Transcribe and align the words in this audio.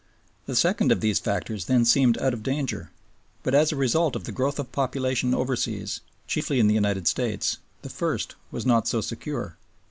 The 0.47 0.55
second 0.55 0.91
of 0.91 0.99
these 0.99 1.19
factors 1.19 1.65
then 1.65 1.85
seemed 1.85 2.17
out 2.17 2.33
of 2.33 2.41
danger, 2.41 2.89
but, 3.43 3.53
as 3.53 3.71
a 3.71 3.75
result 3.75 4.15
of 4.15 4.23
the 4.23 4.31
growth 4.31 4.57
of 4.57 4.71
population 4.71 5.35
overseas, 5.35 6.01
chiefly 6.25 6.59
in 6.59 6.65
the 6.65 6.73
United 6.73 7.07
States, 7.07 7.59
the 7.83 7.89
first 7.91 8.33
was 8.49 8.65
not 8.65 8.87
so 8.87 8.99
secure. 8.99 9.57